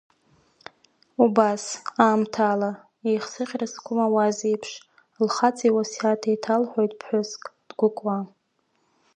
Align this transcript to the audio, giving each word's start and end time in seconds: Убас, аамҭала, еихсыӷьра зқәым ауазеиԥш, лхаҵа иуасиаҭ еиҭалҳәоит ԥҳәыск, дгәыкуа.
Убас, 1.23 1.63
аамҭала, 2.05 2.71
еихсыӷьра 3.09 3.67
зқәым 3.71 3.99
ауазеиԥш, 4.05 4.71
лхаҵа 5.25 5.65
иуасиаҭ 5.67 6.21
еиҭалҳәоит 6.29 6.91
ԥҳәыск, 6.99 7.41
дгәыкуа. 7.67 8.17